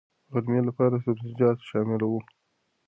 د 0.25 0.27
غرمې 0.33 0.61
لپاره 0.69 1.01
سبزيجات 1.05 1.57
شامل 1.69 2.01
وو. 2.05 2.19